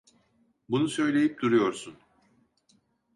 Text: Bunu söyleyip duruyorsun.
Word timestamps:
Bunu 0.69 0.87
söyleyip 0.87 1.39
duruyorsun. 1.41 1.95